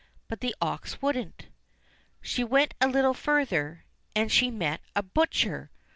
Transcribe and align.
But 0.27 0.39
the 0.41 0.55
ox 0.59 0.99
wouldn't. 0.99 1.45
She 2.23 2.43
went 2.43 2.73
a 2.81 2.87
little 2.87 3.13
further, 3.13 3.85
and 4.15 4.31
she 4.31 4.49
met 4.49 4.81
a 4.95 5.03
butcher. 5.03 5.69